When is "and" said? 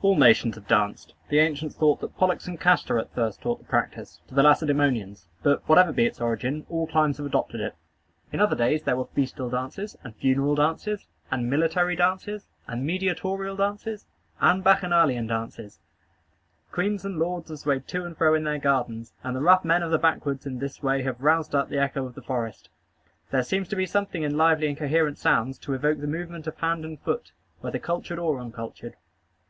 2.48-2.58, 10.02-10.16, 11.30-11.50, 12.66-12.86, 14.40-14.64, 17.04-17.18, 18.06-18.16, 19.22-19.36, 24.68-24.78, 26.86-26.98